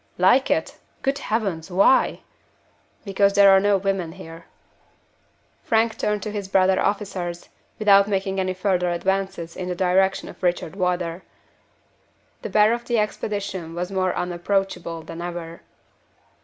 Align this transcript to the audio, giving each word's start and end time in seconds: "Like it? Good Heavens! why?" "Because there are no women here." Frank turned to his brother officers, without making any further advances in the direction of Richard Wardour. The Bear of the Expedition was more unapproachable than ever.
"Like 0.17 0.49
it? 0.49 0.79
Good 1.03 1.19
Heavens! 1.19 1.69
why?" 1.69 2.21
"Because 3.05 3.33
there 3.33 3.51
are 3.51 3.59
no 3.59 3.77
women 3.77 4.13
here." 4.13 4.45
Frank 5.63 5.95
turned 5.95 6.23
to 6.23 6.31
his 6.31 6.47
brother 6.47 6.79
officers, 6.81 7.49
without 7.77 8.07
making 8.07 8.39
any 8.39 8.55
further 8.55 8.89
advances 8.89 9.55
in 9.55 9.69
the 9.69 9.75
direction 9.75 10.27
of 10.27 10.41
Richard 10.41 10.75
Wardour. 10.75 11.21
The 12.41 12.49
Bear 12.49 12.73
of 12.73 12.85
the 12.85 12.97
Expedition 12.97 13.75
was 13.75 13.91
more 13.91 14.15
unapproachable 14.17 15.03
than 15.03 15.21
ever. 15.21 15.61